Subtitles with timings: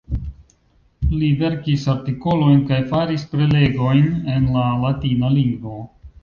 [1.23, 4.03] Li verkis artikolojn kaj faris prelegojn
[4.37, 5.77] en la latina lingvo.